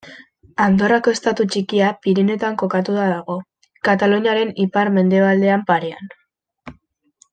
Andorrako 0.67 1.11
estatu 1.17 1.45
txikia 1.55 1.89
Pirinioetan 2.05 2.57
kokatua 2.61 3.05
dago, 3.11 3.35
Kataluniaren 3.89 4.55
ipar-mendebaldean 4.65 5.67
parean. 5.69 6.11